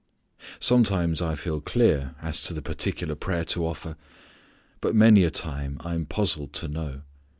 [0.59, 3.97] Sometimes I feel clear as to the particular prayer to offer,
[4.79, 7.01] but many a time I am puzzled to know.